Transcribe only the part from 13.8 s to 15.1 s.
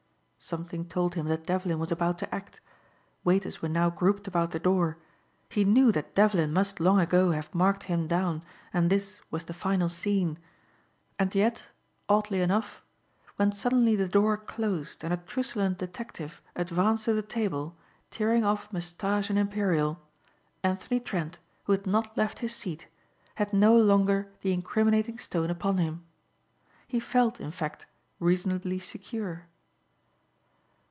the door closed